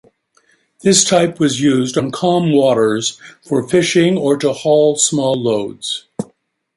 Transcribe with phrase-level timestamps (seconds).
[0.81, 6.07] This type was used on calm waters for fishing or to haul small loads.